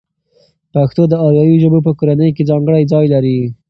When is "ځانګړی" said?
2.49-2.83